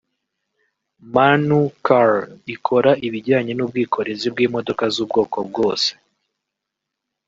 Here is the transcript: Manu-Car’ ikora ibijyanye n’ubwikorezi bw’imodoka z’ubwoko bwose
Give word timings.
Manu-Car’ 1.13 2.11
ikora 2.55 2.91
ibijyanye 3.07 3.51
n’ubwikorezi 3.55 4.25
bw’imodoka 4.33 4.83
z’ubwoko 4.93 5.37
bwose 5.49 5.89